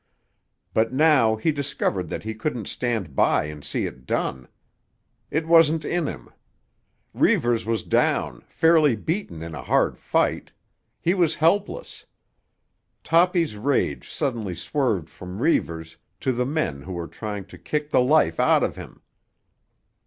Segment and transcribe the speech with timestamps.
[0.73, 4.47] But now he discovered that he couldn't stand by and see it done.
[5.29, 6.29] It wasn't in him.
[7.13, 10.53] Reivers was down, fairly beaten in a hard fight.
[10.99, 12.03] He was helpless.
[13.03, 18.01] Toppy's rage suddenly swerved from Reivers to the men who were trying to kick the
[18.01, 19.03] life out of him.